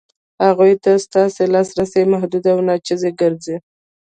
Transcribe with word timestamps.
هغو 0.45 0.65
ته 0.83 0.91
ستاسو 1.05 1.41
لاسرسی 1.53 2.01
محدود 2.13 2.43
او 2.53 2.57
ناچیز 2.67 3.01
ګرځي. 3.21 3.55